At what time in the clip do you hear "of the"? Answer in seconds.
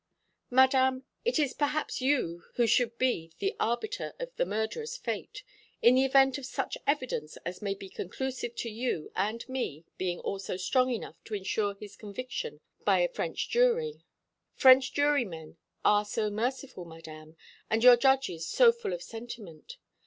4.17-4.47